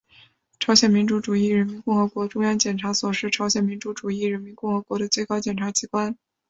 [0.59, 6.17] 朝鲜民主主义人民共和国中央检察所是朝鲜民主主义人民共和国的最高检察机关。